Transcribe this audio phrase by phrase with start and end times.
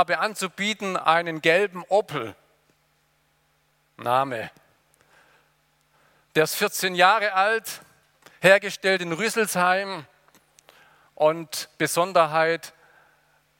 [0.00, 2.34] Habe anzubieten einen gelben Opel.
[3.98, 4.50] Name.
[6.34, 7.82] Der ist 14 Jahre alt,
[8.40, 10.06] hergestellt in Rüsselsheim
[11.14, 12.72] und Besonderheit,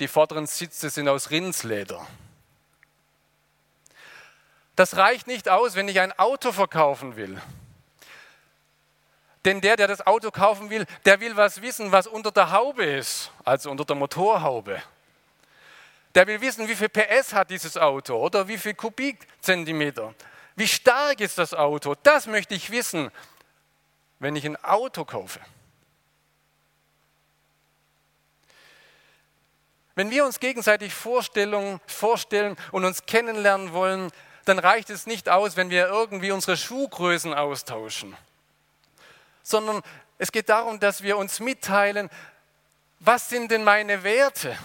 [0.00, 2.06] die vorderen Sitze sind aus Rindsleder.
[4.76, 7.38] Das reicht nicht aus, wenn ich ein Auto verkaufen will.
[9.44, 12.86] Denn der, der das Auto kaufen will, der will was wissen, was unter der Haube
[12.86, 14.82] ist, also unter der Motorhaube.
[16.14, 20.14] Der will wissen, wie viel PS hat dieses Auto oder wie viel Kubikzentimeter.
[20.56, 21.94] Wie stark ist das Auto?
[22.02, 23.10] Das möchte ich wissen,
[24.18, 25.40] wenn ich ein Auto kaufe.
[29.94, 34.10] Wenn wir uns gegenseitig vorstellen und uns kennenlernen wollen,
[34.44, 38.16] dann reicht es nicht aus, wenn wir irgendwie unsere Schuhgrößen austauschen,
[39.42, 39.82] sondern
[40.18, 42.10] es geht darum, dass wir uns mitteilen,
[42.98, 44.56] was sind denn meine Werte?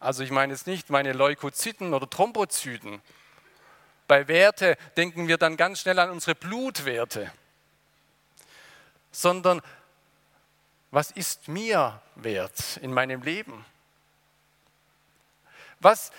[0.00, 3.02] Also ich meine jetzt nicht meine Leukozyten oder Thrombozyten.
[4.08, 7.30] Bei Werte denken wir dann ganz schnell an unsere Blutwerte,
[9.12, 9.60] sondern
[10.90, 13.64] was ist mir wert in meinem Leben?
[15.78, 16.10] Was,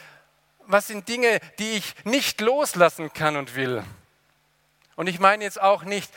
[0.60, 3.84] was sind Dinge, die ich nicht loslassen kann und will?
[4.96, 6.14] Und ich meine jetzt auch nicht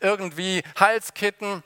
[0.00, 1.62] irgendwie Halsketten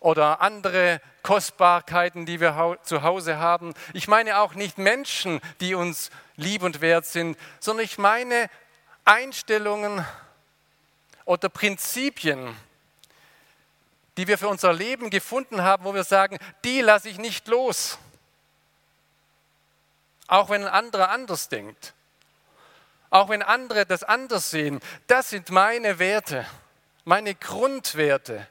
[0.00, 3.74] oder andere Kostbarkeiten, die wir zu Hause haben.
[3.92, 8.48] Ich meine auch nicht Menschen, die uns lieb und wert sind, sondern ich meine
[9.04, 10.04] Einstellungen
[11.24, 12.56] oder Prinzipien,
[14.16, 17.98] die wir für unser Leben gefunden haben, wo wir sagen, die lasse ich nicht los.
[20.26, 21.94] Auch wenn ein anderer anders denkt.
[23.10, 24.80] Auch wenn andere das anders sehen.
[25.06, 26.46] Das sind meine Werte,
[27.04, 28.46] meine Grundwerte.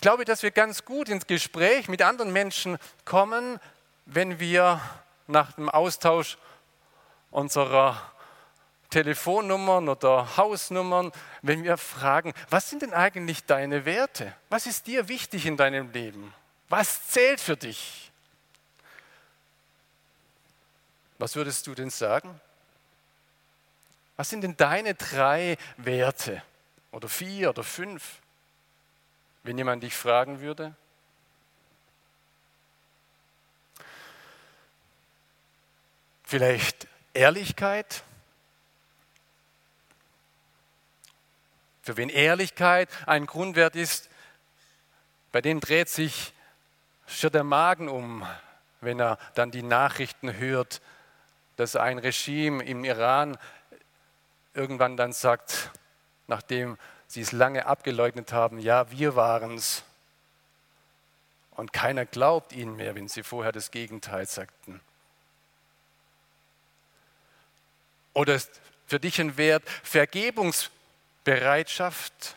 [0.00, 3.60] Ich glaube, dass wir ganz gut ins Gespräch mit anderen Menschen kommen,
[4.06, 4.80] wenn wir
[5.26, 6.38] nach dem Austausch
[7.30, 8.10] unserer
[8.88, 11.12] Telefonnummern oder Hausnummern,
[11.42, 14.34] wenn wir fragen, was sind denn eigentlich deine Werte?
[14.48, 16.32] Was ist dir wichtig in deinem Leben?
[16.70, 18.10] Was zählt für dich?
[21.18, 22.40] Was würdest du denn sagen?
[24.16, 26.42] Was sind denn deine drei Werte?
[26.90, 28.20] Oder vier oder fünf?
[29.42, 30.74] Wenn jemand dich fragen würde?
[36.24, 38.04] Vielleicht Ehrlichkeit?
[41.82, 44.10] Für wen Ehrlichkeit ein Grundwert ist,
[45.32, 46.32] bei dem dreht sich
[47.06, 48.26] schon der Magen um,
[48.80, 50.80] wenn er dann die Nachrichten hört,
[51.56, 53.36] dass ein Regime im Iran
[54.54, 55.70] irgendwann dann sagt,
[56.26, 56.78] nachdem
[57.10, 59.82] sie es lange abgeleugnet haben, ja, wir waren es.
[61.56, 64.80] Und keiner glaubt ihnen mehr, wenn sie vorher das Gegenteil sagten.
[68.14, 72.36] Oder ist für dich ein Wert Vergebungsbereitschaft?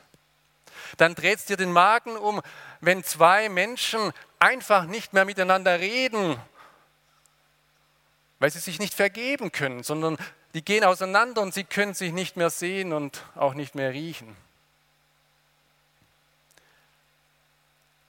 [0.98, 2.42] Dann dreht es dir den Magen um,
[2.82, 6.42] wenn zwei Menschen einfach nicht mehr miteinander reden,
[8.40, 10.18] weil sie sich nicht vergeben können, sondern
[10.56, 14.36] die gehen auseinander und sie können sich nicht mehr sehen und auch nicht mehr riechen.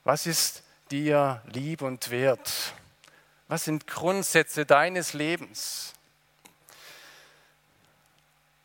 [0.05, 2.75] Was ist dir lieb und wert?
[3.49, 5.95] Was sind Grundsätze deines Lebens?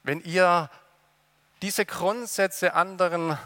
[0.03, 0.69] Wenn ihr
[1.61, 3.37] diese Grundsätze anderen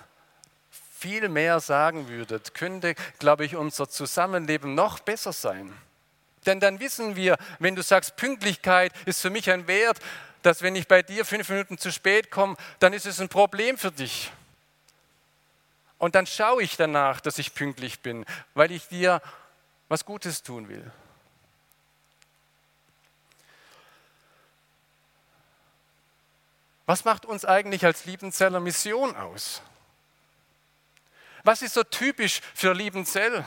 [0.98, 5.74] viel mehr sagen würdet, könnte, glaube ich, unser Zusammenleben noch besser sein.
[6.46, 10.00] Denn dann wissen wir, wenn du sagst, Pünktlichkeit ist für mich ein Wert,
[10.42, 13.78] dass wenn ich bei dir fünf Minuten zu spät komme, dann ist es ein Problem
[13.78, 14.32] für dich.
[16.04, 19.22] Und dann schaue ich danach, dass ich pünktlich bin, weil ich dir
[19.88, 20.92] was Gutes tun will.
[26.86, 29.62] Was macht uns eigentlich als Liebenzeller Mission aus?
[31.46, 33.46] Was ist so typisch für Liebenzell?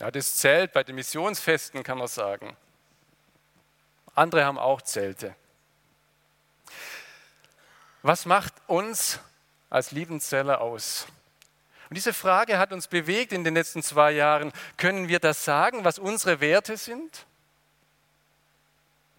[0.00, 2.56] Ja, das Zelt bei den Missionsfesten kann man sagen.
[4.16, 5.36] Andere haben auch Zelte.
[8.02, 9.20] Was macht uns
[9.72, 11.06] als Liebenzeller aus?
[11.88, 14.52] Und diese Frage hat uns bewegt in den letzten zwei Jahren.
[14.76, 17.26] Können wir das sagen, was unsere Werte sind?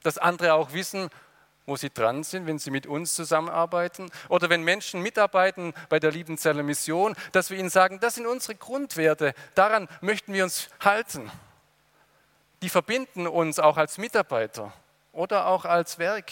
[0.01, 1.09] Dass andere auch wissen,
[1.65, 4.11] wo sie dran sind, wenn sie mit uns zusammenarbeiten.
[4.27, 8.55] Oder wenn Menschen mitarbeiten bei der Liebenzeller Mission, dass wir ihnen sagen, das sind unsere
[8.55, 11.31] Grundwerte, daran möchten wir uns halten.
[12.61, 14.73] Die verbinden uns auch als Mitarbeiter
[15.11, 16.31] oder auch als Werk.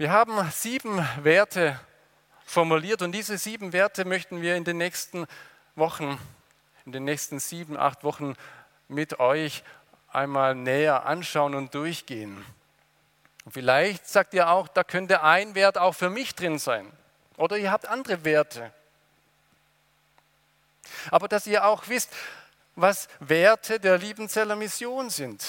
[0.00, 1.78] Wir haben sieben Werte
[2.46, 5.26] formuliert und diese sieben Werte möchten wir in den nächsten
[5.74, 6.18] Wochen,
[6.86, 8.34] in den nächsten sieben, acht Wochen
[8.88, 9.62] mit euch
[10.10, 12.42] einmal näher anschauen und durchgehen.
[13.44, 16.90] Und vielleicht sagt ihr auch, da könnte ein Wert auch für mich drin sein.
[17.36, 18.72] Oder ihr habt andere Werte.
[21.10, 22.10] Aber dass ihr auch wisst,
[22.74, 25.44] was Werte der Liebenzeller Mission sind.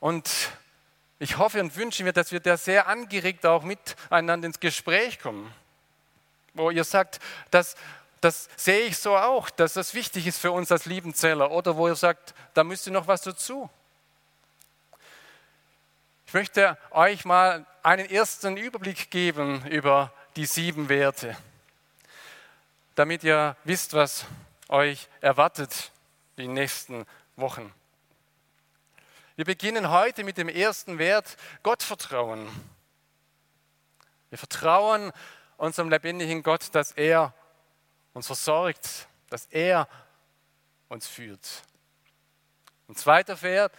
[0.00, 0.28] Und
[1.22, 5.54] ich hoffe und wünsche mir, dass wir da sehr angeregt auch miteinander ins Gespräch kommen.
[6.52, 7.20] Wo ihr sagt,
[7.52, 7.76] dass
[8.20, 11.52] das sehe ich so auch, dass das wichtig ist für uns als Liebenzeller.
[11.52, 13.70] Oder wo ihr sagt, da müsste noch was dazu.
[16.26, 21.36] Ich möchte euch mal einen ersten Überblick geben über die sieben Werte,
[22.96, 24.24] damit ihr wisst, was
[24.68, 25.92] euch erwartet
[26.36, 27.72] die nächsten Wochen.
[29.34, 32.46] Wir beginnen heute mit dem ersten Wert, Gottvertrauen.
[34.28, 35.10] Wir vertrauen
[35.56, 37.32] unserem lebendigen Gott, dass er
[38.12, 39.88] uns versorgt, dass er
[40.88, 41.62] uns führt.
[42.88, 43.70] Ein zweiter Vers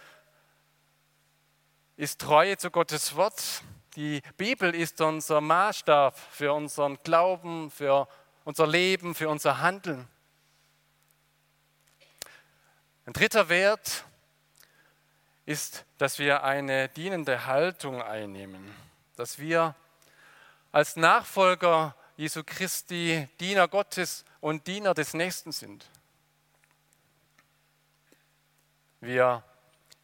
[1.96, 3.62] ist Treue zu Gottes Wort.
[3.94, 8.08] Die Bibel ist unser Maßstab für unseren Glauben, für
[8.42, 10.08] unser Leben, für unser Handeln.
[13.06, 14.04] Ein dritter Wert
[15.46, 18.74] ist, dass wir eine dienende Haltung einnehmen,
[19.16, 19.74] dass wir
[20.72, 25.86] als Nachfolger Jesu Christi Diener Gottes und Diener des Nächsten sind.
[29.00, 29.42] Wir,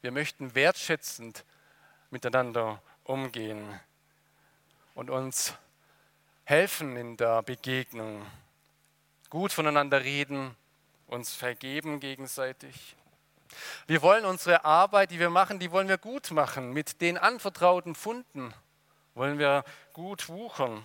[0.02, 1.44] wir möchten wertschätzend
[2.10, 3.80] miteinander umgehen
[4.94, 5.54] und uns
[6.44, 8.26] helfen in der Begegnung,
[9.30, 10.54] gut voneinander reden,
[11.06, 12.96] uns vergeben gegenseitig.
[13.86, 16.72] Wir wollen unsere Arbeit, die wir machen, die wollen wir gut machen.
[16.72, 18.54] Mit den anvertrauten Funden
[19.14, 20.84] wollen wir gut wuchern.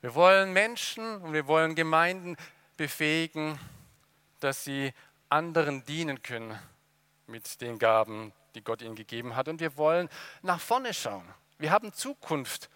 [0.00, 2.36] Wir wollen Menschen und wir wollen Gemeinden
[2.76, 3.58] befähigen,
[4.40, 4.92] dass sie
[5.28, 6.58] anderen dienen können
[7.26, 9.48] mit den Gaben, die Gott ihnen gegeben hat.
[9.48, 10.08] Und wir wollen
[10.42, 11.24] nach vorne schauen.
[11.58, 12.68] Wir haben Zukunft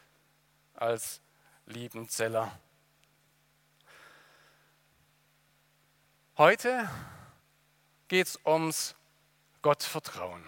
[0.75, 1.21] als
[1.67, 2.51] Liebenzeller.
[6.39, 6.89] Heute
[8.09, 8.95] geht es ums
[9.63, 10.43] Gottvertrauen.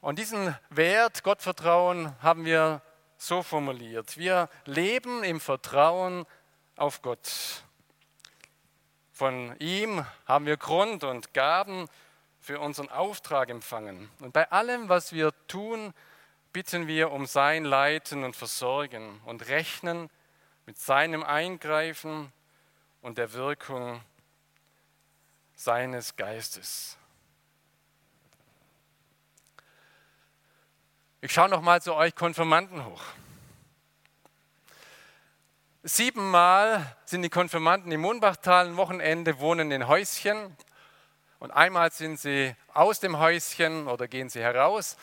[0.00, 2.82] Und diesen Wert Gottvertrauen haben wir
[3.16, 4.16] so formuliert.
[4.16, 6.24] Wir leben im Vertrauen
[6.76, 7.64] auf Gott.
[9.12, 11.88] Von ihm haben wir Grund und Gaben
[12.40, 14.08] für unseren Auftrag empfangen.
[14.20, 15.92] Und bei allem, was wir tun,
[16.52, 20.08] bitten wir um sein Leiten und Versorgen und rechnen
[20.66, 22.32] mit seinem Eingreifen
[23.02, 24.00] und der Wirkung
[25.58, 26.96] seines Geistes.
[31.20, 33.02] Ich schaue noch mal zu euch Konfirmanden hoch.
[35.82, 40.56] Siebenmal sind die Konfirmanden im Munbachtal ein Wochenende, wohnen in Häuschen.
[41.40, 44.96] Und einmal sind sie aus dem Häuschen oder gehen sie heraus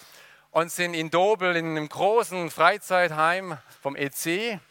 [0.51, 4.61] und sind in Dobel in einem großen Freizeitheim vom EC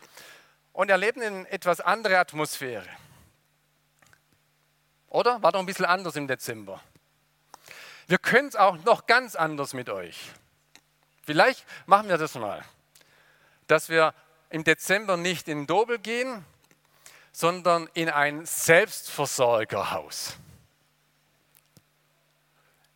[0.73, 2.89] und erleben eine etwas andere Atmosphäre.
[5.15, 5.41] Oder?
[5.45, 6.81] War doch ein bisschen anders im Dezember.
[8.09, 10.33] Wir können es auch noch ganz anders mit euch.
[11.23, 12.65] Vielleicht machen wir das mal,
[13.69, 14.13] dass wir
[14.51, 16.45] im Dezember nicht in Dobel gehen,
[17.31, 20.35] sondern in ein Selbstversorgerhaus.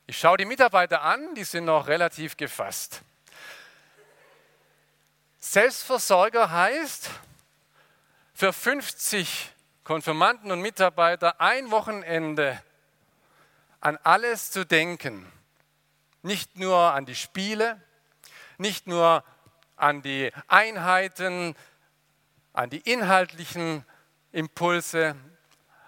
[0.08, 3.02] Ich schaue die Mitarbeiter an, die sind noch relativ gefasst.
[5.38, 7.10] Selbstversorger heißt,
[8.34, 9.52] für 50
[9.88, 12.62] Konfirmanden und Mitarbeiter ein Wochenende
[13.80, 15.24] an alles zu denken.
[16.20, 17.80] Nicht nur an die Spiele,
[18.58, 19.24] nicht nur
[19.76, 21.56] an die Einheiten,
[22.52, 23.82] an die inhaltlichen
[24.30, 25.16] Impulse,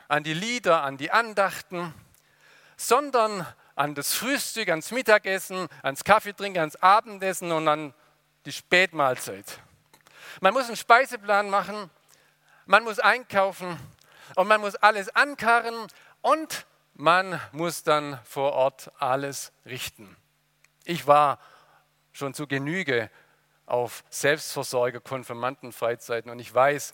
[0.09, 1.93] an die Lieder, an die Andachten,
[2.79, 7.93] sondern an das Frühstück, ans Mittagessen, ans Kaffeetrinken, ans Abendessen und an
[8.47, 9.61] die Spätmahlzeit.
[10.41, 11.91] Man muss einen Speiseplan machen,
[12.67, 13.79] man muss einkaufen
[14.37, 15.75] und man muss alles ankarren
[16.23, 20.17] und man muss dann vor Ort alles richten.
[20.85, 21.39] Ich war
[22.13, 23.11] schon zu Genüge
[23.67, 26.93] auf Selbstversorger, Konfirmandenfreizeiten und ich weiß,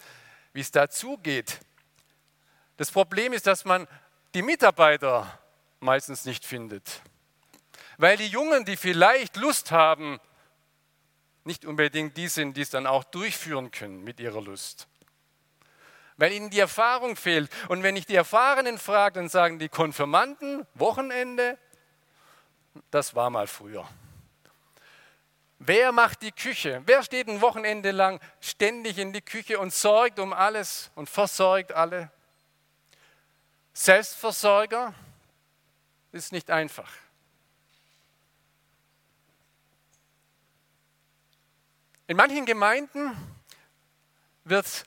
[0.53, 1.61] wie es dazu geht.
[2.77, 3.89] Das Problem ist, dass man
[4.35, 5.39] die Mitarbeiter
[5.81, 7.01] meistens nicht findet.
[7.97, 10.21] Weil die Jungen, die vielleicht Lust haben,
[11.45, 14.89] nicht unbedingt die sind, die es dann auch durchführen können mit ihrer Lust.
[16.17, 17.51] Weil ihnen die Erfahrung fehlt.
[17.69, 21.59] Und wenn ich die Erfahrenen frage, dann sagen die Konfirmanden, Wochenende,
[22.91, 23.87] das war mal früher.
[25.59, 26.83] Wer macht die Küche?
[26.85, 31.73] Wer steht ein Wochenende lang ständig in die Küche und sorgt um alles und versorgt
[31.73, 32.11] alle?
[33.73, 34.95] Selbstversorger
[36.13, 36.91] ist nicht einfach.
[42.07, 43.17] In manchen Gemeinden
[44.45, 44.85] wird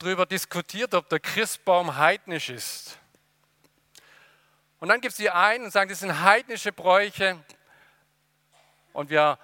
[0.00, 2.98] darüber diskutiert, ob der Christbaum heidnisch ist.
[4.80, 7.38] Und dann gibt es die einen und sagen, das sind heidnische Bräuche
[8.94, 9.38] und wir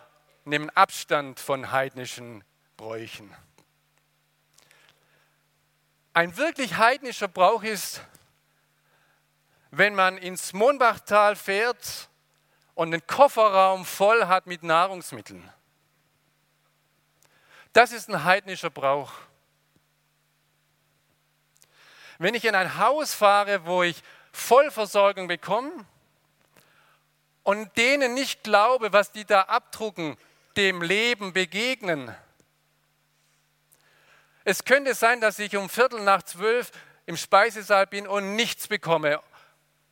[0.45, 2.43] nehmen Abstand von heidnischen
[2.77, 3.35] Bräuchen.
[6.15, 8.01] Ein wirklich heidnischer Brauch ist,
[9.71, 12.09] wenn man ins Monbachtal fährt
[12.75, 15.53] und den Kofferraum voll hat mit Nahrungsmitteln.
[17.75, 19.13] Das ist ein heidnischer Brauch.
[22.19, 25.73] Wenn ich in ein Haus fahre, wo ich Vollversorgung bekomme
[27.43, 30.17] und denen nicht glaube, was die da abdrucken,
[30.57, 32.15] dem Leben begegnen.
[34.45, 36.71] Es könnte sein, dass ich um Viertel nach zwölf
[37.05, 39.21] im Speisesaal bin und nichts bekomme.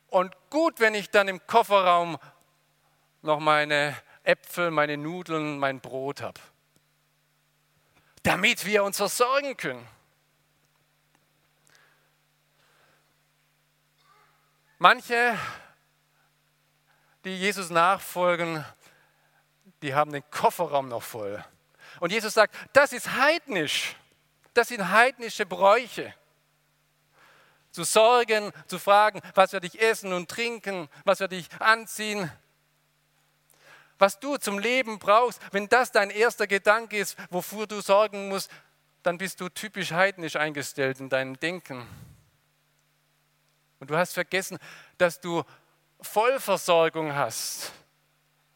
[0.07, 2.17] Und gut, wenn ich dann im Kofferraum
[3.21, 6.39] noch meine Äpfel, meine Nudeln, mein Brot habe
[8.25, 9.87] damit wir uns versorgen können.
[14.77, 15.37] Manche,
[17.23, 18.63] die Jesus nachfolgen,
[19.81, 21.43] die haben den Kofferraum noch voll.
[21.99, 23.95] Und Jesus sagt, das ist heidnisch.
[24.53, 26.13] Das sind heidnische Bräuche.
[27.71, 32.31] Zu sorgen, zu fragen, was werde ich essen und trinken, was werde ich anziehen,
[33.97, 38.51] was du zum Leben brauchst, wenn das dein erster Gedanke ist, wofür du sorgen musst,
[39.03, 41.87] dann bist du typisch heidnisch eingestellt in deinem Denken.
[43.85, 44.57] Und du hast vergessen,
[44.97, 45.43] dass du
[46.01, 47.71] Vollversorgung hast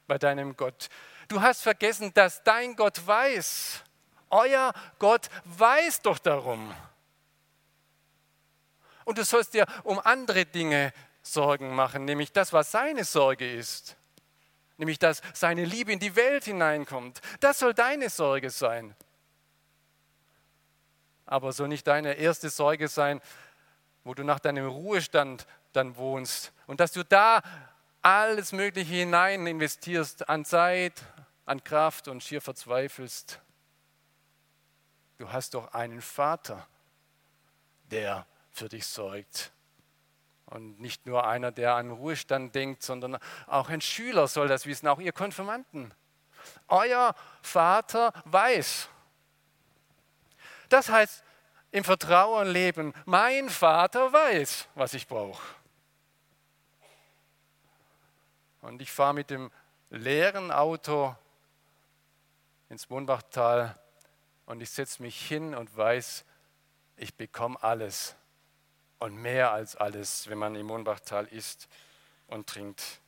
[0.08, 0.90] bei deinem Gott.
[1.28, 3.84] Du hast vergessen, dass dein Gott weiß.
[4.32, 6.74] Euer Gott weiß doch darum.
[9.06, 13.96] Und du sollst dir um andere Dinge Sorgen machen, nämlich das, was seine Sorge ist
[14.78, 17.22] nämlich dass seine Liebe in die Welt hineinkommt.
[17.42, 18.96] Das soll deine Sorge sein.
[21.26, 23.22] Aber soll nicht deine erste Sorge sein,
[24.10, 27.44] wo du nach deinem Ruhestand dann wohnst und dass du da
[28.02, 31.04] alles Mögliche hinein investierst an Zeit,
[31.46, 33.40] an Kraft und schier verzweifelst.
[35.20, 36.66] Du hast doch einen Vater,
[37.92, 39.52] der für dich sorgt.
[40.48, 44.88] Und nicht nur einer, der an Ruhestand denkt, sondern auch ein Schüler soll das wissen,
[44.88, 45.94] auch ihr Konfirmanden.
[46.68, 47.14] Euer
[47.44, 48.90] Vater weiß.
[50.70, 51.24] Das heißt,
[51.72, 55.42] im Vertrauen leben, mein Vater weiß, was ich brauche.
[58.62, 59.52] Und ich fahre mit dem
[59.90, 61.16] leeren Auto
[62.70, 63.80] ins Wohnbachtal
[64.46, 66.26] und ich setze mich hin und weiß,
[66.98, 68.16] ich bekomme alles
[69.00, 71.68] und mehr als alles, wenn man im Mohnbachtal isst
[72.28, 73.00] und trinkt.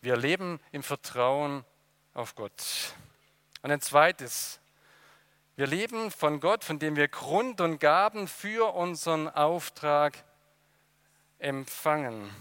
[0.00, 1.64] Wir leben im Vertrauen
[2.14, 2.94] auf Gott.
[3.62, 4.59] Und ein zweites,
[5.60, 10.16] wir leben von Gott, von dem wir Grund und Gaben für unseren Auftrag
[11.38, 12.34] empfangen.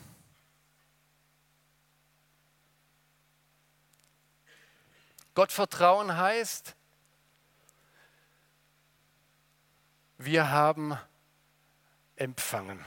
[5.36, 6.78] Gott vertrauen heißt,
[10.18, 10.98] wir haben
[12.16, 12.86] empfangen.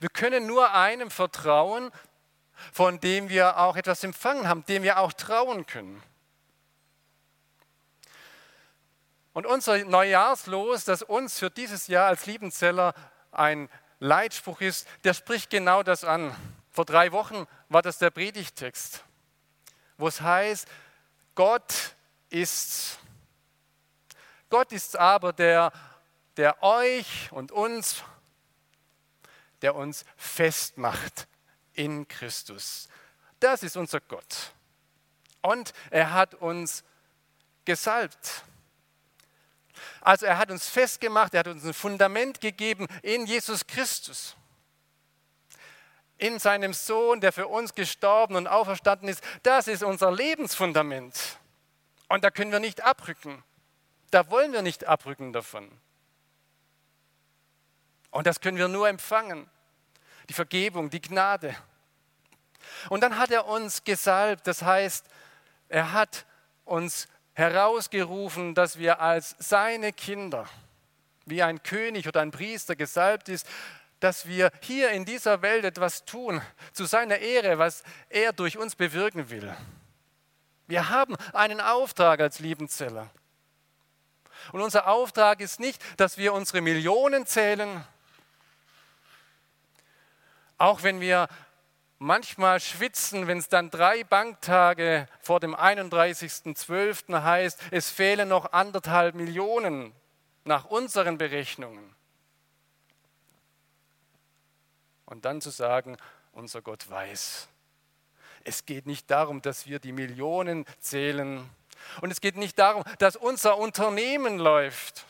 [0.00, 1.90] Wir können nur einem vertrauen,
[2.72, 6.02] von dem wir auch etwas empfangen haben, dem wir auch trauen können.
[9.34, 12.94] Und unser Neujahrslos, das uns für dieses Jahr als Liebenzeller
[13.30, 13.68] ein
[14.00, 16.34] Leitspruch ist, der spricht genau das an.
[16.70, 19.04] Vor drei Wochen war das der Predigtext,
[19.98, 20.66] wo es heißt,
[21.34, 21.94] Gott
[22.30, 22.98] ist.
[24.48, 25.70] Gott ist aber der
[26.36, 28.02] der euch und uns,
[29.62, 31.26] der uns festmacht
[31.72, 32.88] in Christus.
[33.40, 34.52] Das ist unser Gott.
[35.42, 36.84] Und er hat uns
[37.64, 38.44] gesalbt.
[40.04, 44.36] Also er hat uns festgemacht, er hat uns ein Fundament gegeben in Jesus Christus.
[46.16, 51.38] in seinem Sohn, der für uns gestorben und auferstanden ist, das ist unser Lebensfundament.
[52.08, 53.42] Und da können wir nicht abrücken.
[54.10, 55.68] Da wollen wir nicht abrücken davon.
[58.12, 59.50] Und das können wir nur empfangen.
[60.28, 61.56] Die Vergebung, die Gnade.
[62.88, 65.04] Und dann hat er uns gesalbt, das heißt,
[65.68, 66.24] er hat
[66.64, 70.48] uns herausgerufen, dass wir als seine Kinder,
[71.26, 73.46] wie ein König oder ein Priester gesalbt ist,
[74.00, 76.40] dass wir hier in dieser Welt etwas tun
[76.72, 79.54] zu seiner Ehre, was er durch uns bewirken will.
[80.66, 83.10] Wir haben einen Auftrag als Liebenzeller.
[84.52, 87.84] Und unser Auftrag ist nicht, dass wir unsere Millionen zählen,
[90.58, 91.28] auch wenn wir
[92.04, 97.22] manchmal schwitzen, wenn es dann drei Banktage vor dem 31.12.
[97.22, 99.92] heißt, es fehlen noch anderthalb Millionen
[100.44, 101.94] nach unseren Berechnungen.
[105.06, 105.96] Und dann zu sagen,
[106.32, 107.48] unser Gott weiß.
[108.44, 111.48] Es geht nicht darum, dass wir die Millionen zählen.
[112.02, 115.06] Und es geht nicht darum, dass unser Unternehmen läuft.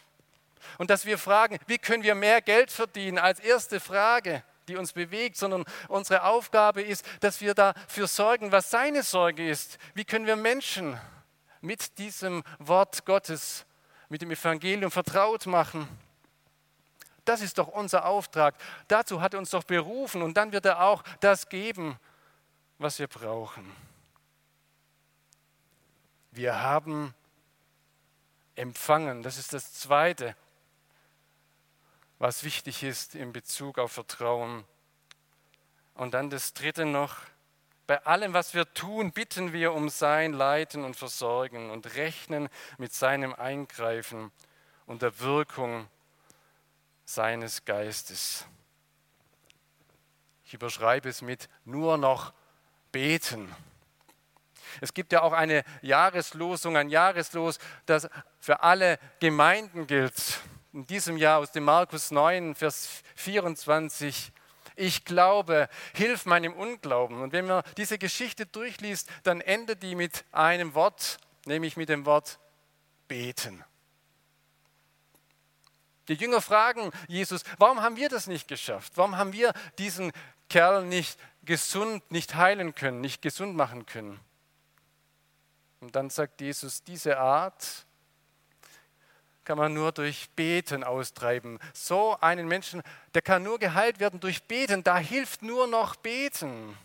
[0.79, 4.93] Und dass wir fragen, wie können wir mehr Geld verdienen als erste Frage die uns
[4.93, 9.79] bewegt, sondern unsere Aufgabe ist, dass wir dafür sorgen, was seine Sorge ist.
[9.95, 10.99] Wie können wir Menschen
[11.61, 13.67] mit diesem Wort Gottes,
[14.09, 15.89] mit dem Evangelium vertraut machen?
[17.25, 18.55] Das ist doch unser Auftrag.
[18.89, 21.99] Dazu hat er uns doch berufen und dann wird er auch das geben,
[22.79, 23.65] was wir brauchen.
[26.33, 27.15] Wir haben
[28.57, 30.37] empfangen, das ist das Zweite
[32.25, 34.65] was wichtig ist in Bezug auf Vertrauen.
[35.93, 37.19] Und dann das Dritte noch,
[37.87, 42.95] bei allem, was wir tun, bitten wir um sein Leiten und Versorgen und rechnen mit
[42.95, 44.33] seinem Eingreifen
[44.87, 45.87] und der Wirkung
[47.05, 48.47] seines Geistes.
[50.47, 52.33] Ich überschreibe es mit nur noch
[52.91, 53.55] beten.
[54.81, 58.09] Es gibt ja auch eine Jahreslosung, ein Jahreslos, das
[58.41, 60.41] für alle Gemeinden gilt
[60.75, 64.33] in diesem Jahr aus dem Markus 9, Vers 24.
[64.75, 67.23] Ich glaube, hilf meinem Unglauben.
[67.23, 72.05] Und wenn man diese Geschichte durchliest, dann endet die mit einem Wort, nämlich mit dem
[72.07, 72.41] Wort
[73.07, 73.65] beten.
[76.09, 78.95] Die Jünger fragen Jesus, warum haben wir das nicht geschafft?
[78.97, 80.11] Warum haben wir diesen
[80.51, 84.19] Kerl nicht gesund, nicht heilen können, nicht gesund machen können?
[85.79, 87.87] Und dann sagt Jesus, diese Art
[89.45, 91.59] kann man nur durch Beten austreiben.
[91.73, 92.83] So einen Menschen,
[93.15, 94.83] der kann nur geheilt werden durch Beten.
[94.83, 96.77] Da hilft nur noch Beten.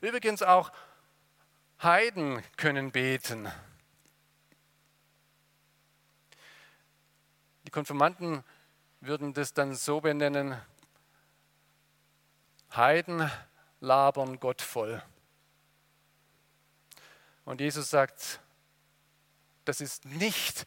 [0.00, 0.72] Übrigens auch
[1.82, 3.50] Heiden können beten.
[7.64, 8.44] Die Konfirmanden
[9.00, 10.60] würden das dann so benennen,
[12.74, 13.30] Heiden
[13.80, 15.02] labern Gott voll.
[17.44, 18.41] Und Jesus sagt,
[19.64, 20.66] das ist nicht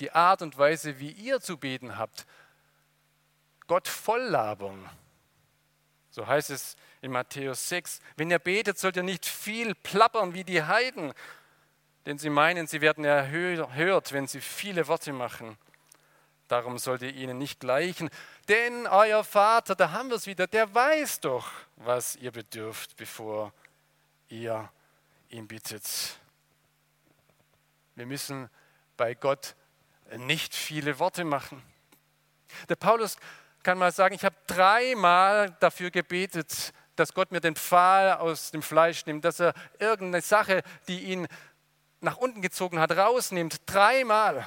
[0.00, 2.26] die Art und Weise, wie ihr zu beten habt.
[3.66, 4.88] Gott voll labern.
[6.10, 8.00] So heißt es in Matthäus 6.
[8.16, 11.14] Wenn ihr betet, sollt ihr nicht viel plappern wie die Heiden,
[12.04, 15.56] denn sie meinen, sie werden erhört, wenn sie viele Worte machen.
[16.48, 18.10] Darum sollt ihr ihnen nicht gleichen,
[18.48, 23.54] denn euer Vater, da haben wir es wieder, der weiß doch, was ihr bedürft, bevor
[24.28, 24.70] ihr
[25.30, 26.18] ihn bittet.
[27.94, 28.48] Wir müssen
[28.96, 29.54] bei Gott
[30.16, 31.62] nicht viele Worte machen.
[32.68, 33.16] Der Paulus
[33.62, 38.62] kann mal sagen, ich habe dreimal dafür gebetet, dass Gott mir den Pfahl aus dem
[38.62, 41.28] Fleisch nimmt, dass er irgendeine Sache, die ihn
[42.00, 43.62] nach unten gezogen hat, rausnimmt.
[43.66, 44.46] Dreimal.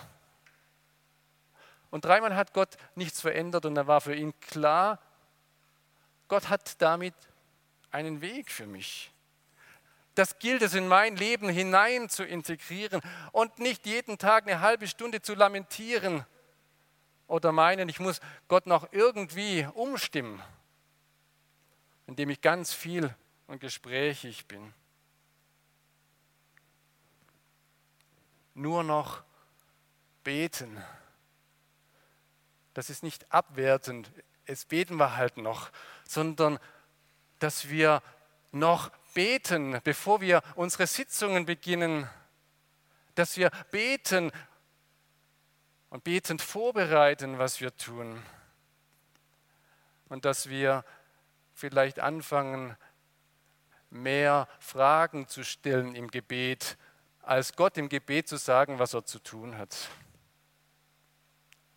[1.90, 5.00] Und dreimal hat Gott nichts verändert und da war für ihn klar,
[6.28, 7.14] Gott hat damit
[7.92, 9.15] einen Weg für mich
[10.16, 13.02] das gilt es in mein Leben hinein zu integrieren
[13.32, 16.26] und nicht jeden Tag eine halbe Stunde zu lamentieren
[17.28, 20.42] oder meinen, ich muss Gott noch irgendwie umstimmen,
[22.08, 23.14] indem ich ganz viel
[23.48, 24.74] und gesprächig bin.
[28.54, 29.24] Nur noch
[30.24, 30.82] beten.
[32.74, 34.12] Das ist nicht abwertend,
[34.46, 35.72] es beten wir halt noch,
[36.08, 36.60] sondern
[37.40, 38.02] dass wir
[38.52, 42.08] noch beten, bevor wir unsere Sitzungen beginnen,
[43.16, 44.32] dass wir beten
[45.90, 48.22] und betend vorbereiten, was wir tun.
[50.10, 50.86] Und dass wir
[51.54, 52.78] vielleicht anfangen,
[53.90, 56.78] mehr Fragen zu stellen im Gebet,
[57.22, 59.90] als Gott im Gebet zu sagen, was er zu tun hat.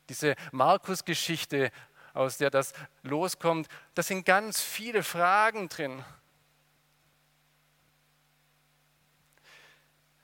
[0.09, 1.71] Diese Markus-Geschichte
[2.13, 2.73] aus der das
[3.03, 6.05] loskommt, da sind ganz viele Fragen drin.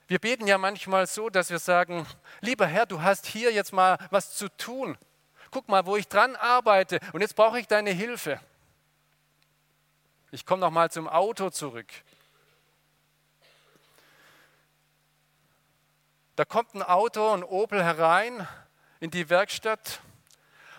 [0.06, 2.06] Wir beten ja manchmal so, dass wir sagen,
[2.40, 4.98] lieber Herr, du hast hier jetzt mal was zu tun.
[5.50, 8.40] Guck mal, wo ich dran arbeite und jetzt brauche ich deine Hilfe.
[10.30, 11.86] Ich komme noch mal zum Auto zurück.
[16.36, 18.46] Da kommt ein Auto, ein Opel herein
[19.00, 20.00] in die Werkstatt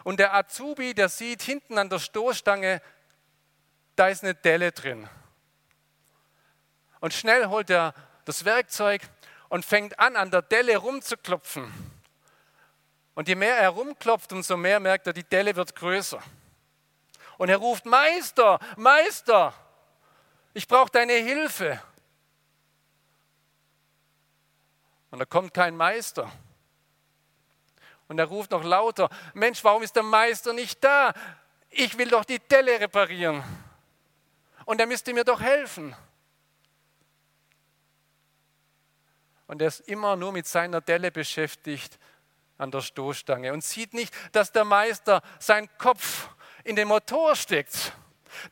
[0.04, 2.82] und der Azubi, der sieht hinten an der Stoßstange,
[3.96, 5.10] da ist eine Delle drin.
[7.00, 9.02] Und schnell holt er das Werkzeug
[9.50, 11.72] und fängt an, an der Delle rumzuklopfen.
[13.14, 16.22] Und je mehr er rumklopft, umso mehr merkt er, die Delle wird größer.
[17.38, 19.54] Und er ruft, Meister, Meister,
[20.54, 21.82] ich brauche deine Hilfe.
[25.12, 26.32] Und da kommt kein Meister.
[28.08, 31.14] Und er ruft noch lauter, Mensch, warum ist der Meister nicht da?
[31.70, 33.44] Ich will doch die Delle reparieren.
[34.66, 35.96] Und er müsste mir doch helfen.
[39.48, 42.00] Und er ist immer nur mit seiner Delle beschäftigt
[42.58, 46.30] an der Stoßstange und sieht nicht, dass der Meister seinen Kopf
[46.64, 47.94] in den Motor steckt.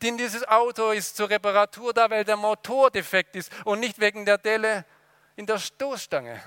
[0.02, 4.26] Denn dieses Auto ist zur Reparatur da, weil der Motor defekt ist und nicht wegen
[4.26, 4.86] der Delle
[5.36, 6.42] in der Stoßstange.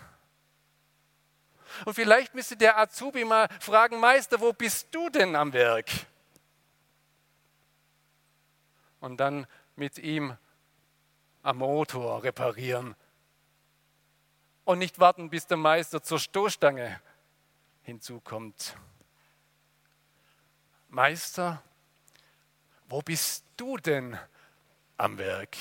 [1.84, 5.90] Und vielleicht müsste der Azubi mal fragen, Meister, wo bist du denn am Werk?
[9.00, 10.36] Und dann mit ihm
[11.42, 12.96] am Motor reparieren
[14.66, 17.00] und nicht warten, bis der Meister zur Stoßstange
[17.82, 18.76] hinzukommt.
[20.88, 21.62] Meister,
[22.88, 24.18] wo bist du denn
[24.96, 25.56] am Werk?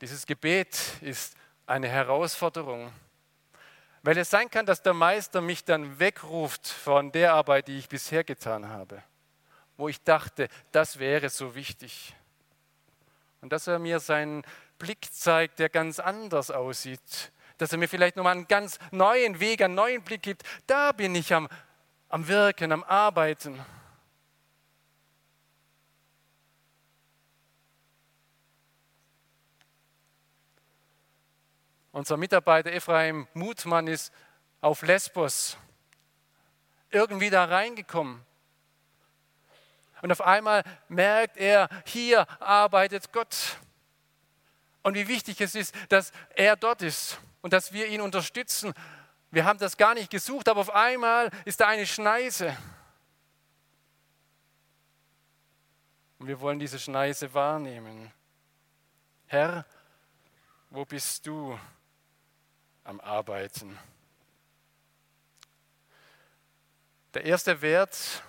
[0.00, 2.90] Dieses Gebet ist eine Herausforderung,
[4.02, 7.90] weil es sein kann, dass der Meister mich dann wegruft von der Arbeit, die ich
[7.90, 9.02] bisher getan habe,
[9.76, 12.16] wo ich dachte, das wäre so wichtig.
[13.42, 14.44] Und dass er mir seinen
[14.78, 17.32] Blick zeigt, der ganz anders aussieht.
[17.58, 20.42] Dass er mir vielleicht nochmal einen ganz neuen Weg, einen neuen Blick gibt.
[20.66, 21.48] Da bin ich am,
[22.08, 23.64] am Wirken, am Arbeiten.
[31.92, 34.12] Unser Mitarbeiter Ephraim Mutmann ist
[34.62, 35.58] auf Lesbos
[36.90, 38.24] irgendwie da reingekommen.
[40.00, 43.58] Und auf einmal merkt er, hier arbeitet Gott
[44.82, 48.74] und wie wichtig es ist, dass er dort ist und dass wir ihn unterstützen.
[49.30, 52.56] Wir haben das gar nicht gesucht, aber auf einmal ist da eine Schneise.
[56.18, 58.12] Und wir wollen diese Schneise wahrnehmen.
[59.26, 59.64] Herr,
[60.70, 61.58] wo bist du
[62.84, 63.78] am Arbeiten?
[67.14, 68.22] Der erste Wert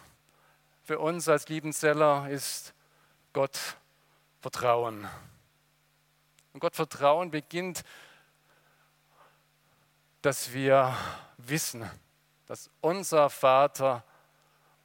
[0.84, 2.74] für uns als Liebenzeller ist
[3.32, 3.60] Gott
[4.42, 5.08] Vertrauen.
[6.54, 7.84] Und Gott vertrauen beginnt,
[10.22, 10.96] dass wir
[11.38, 11.90] wissen,
[12.46, 14.04] dass unser Vater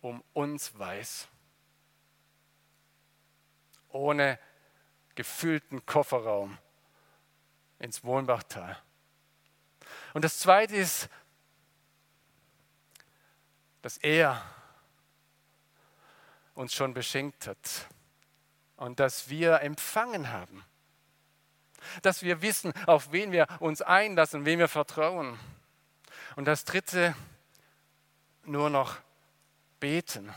[0.00, 1.28] um uns weiß.
[3.90, 4.38] Ohne
[5.14, 6.56] gefüllten Kofferraum
[7.78, 8.78] ins Wohnbachtal.
[10.14, 11.08] Und das Zweite ist,
[13.82, 14.42] dass er
[16.54, 17.86] uns schon beschenkt hat
[18.76, 20.64] und dass wir empfangen haben
[22.02, 25.38] dass wir wissen, auf wen wir uns einlassen, wem wir vertrauen.
[26.36, 27.14] Und das Dritte,
[28.44, 28.96] nur noch
[29.78, 30.32] beten.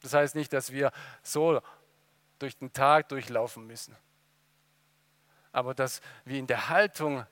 [0.00, 1.62] Das heißt nicht, dass wir so
[2.38, 3.96] durch den Tag durchlaufen müssen,
[5.52, 7.24] aber dass wir in der Haltung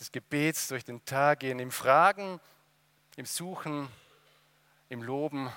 [0.00, 2.40] des Gebets durch den Tag gehen, im Fragen,
[3.16, 3.88] im Suchen,
[4.88, 5.52] im Loben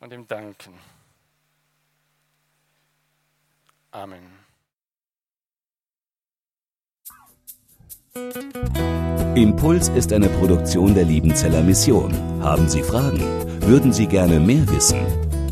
[0.00, 0.78] und im Danken.
[3.90, 4.46] Amen.
[9.34, 12.12] Impuls ist eine Produktion der Liebenzeller Mission.
[12.40, 13.20] Haben Sie Fragen?
[13.60, 14.98] Würden Sie gerne mehr wissen?